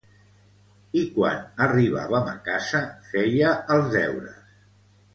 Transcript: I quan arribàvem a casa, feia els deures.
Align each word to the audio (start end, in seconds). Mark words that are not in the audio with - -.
I 1.01 1.03
quan 1.17 1.43
arribàvem 1.67 2.33
a 2.33 2.35
casa, 2.51 2.83
feia 3.13 3.55
els 3.79 3.97
deures. 4.01 4.61